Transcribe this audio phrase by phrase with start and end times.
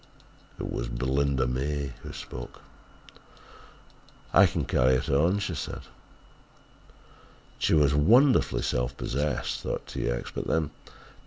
[0.59, 2.61] It was Belinda Mary who spoke.
[4.33, 5.81] "I can carry it on," she said.
[7.59, 10.09] She was wonderfully self possessed, thought T.
[10.09, 10.91] X., but then T.